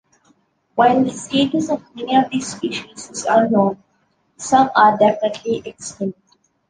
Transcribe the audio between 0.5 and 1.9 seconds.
While the status of